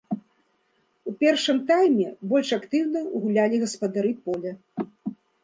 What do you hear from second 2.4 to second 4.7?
актыўна гулялі гаспадары поля.